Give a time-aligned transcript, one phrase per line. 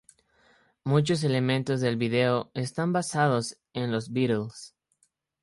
[0.83, 4.73] Muchos elementos del video están basados en Los Beatles.